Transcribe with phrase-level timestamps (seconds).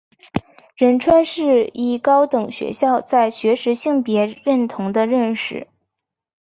[0.75, 5.67] 仁川世一高等学校在学时性别认同的认识。